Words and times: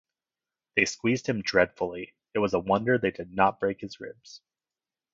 They 0.75 0.85
squeezed 0.85 1.27
him 1.27 1.43
dreadfully, 1.43 2.15
it 2.33 2.39
was 2.39 2.55
a 2.55 2.59
wonder 2.59 2.97
they 2.97 3.11
did 3.11 3.35
not 3.35 3.59
break 3.59 3.81
his 3.81 3.99
ribs. 3.99 4.41